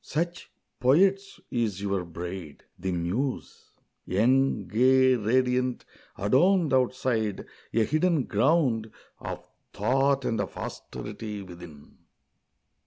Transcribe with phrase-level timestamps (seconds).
[0.03, 0.49] Such,
[0.79, 3.69] poets, is your bride, the Muse!
[4.07, 5.85] young, gay, Radiant,
[6.17, 11.99] adorned outside; a hidden ground Of thought and of austerity within.